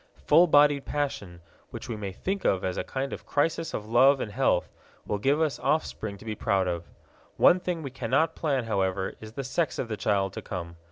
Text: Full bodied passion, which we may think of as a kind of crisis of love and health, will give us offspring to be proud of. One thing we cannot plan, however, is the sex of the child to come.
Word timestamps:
Full 0.25 0.47
bodied 0.47 0.83
passion, 0.85 1.41
which 1.69 1.87
we 1.87 1.95
may 1.95 2.11
think 2.11 2.43
of 2.43 2.65
as 2.65 2.75
a 2.75 2.83
kind 2.83 3.13
of 3.13 3.27
crisis 3.27 3.71
of 3.71 3.85
love 3.87 4.19
and 4.19 4.31
health, 4.31 4.67
will 5.05 5.19
give 5.19 5.39
us 5.39 5.59
offspring 5.59 6.17
to 6.17 6.25
be 6.25 6.33
proud 6.33 6.67
of. 6.67 6.85
One 7.37 7.59
thing 7.59 7.83
we 7.83 7.91
cannot 7.91 8.33
plan, 8.33 8.63
however, 8.63 9.13
is 9.21 9.33
the 9.33 9.43
sex 9.43 9.77
of 9.77 9.89
the 9.89 9.97
child 9.97 10.33
to 10.33 10.41
come. 10.41 10.77